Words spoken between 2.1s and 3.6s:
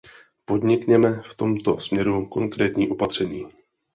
konkrétní opatření.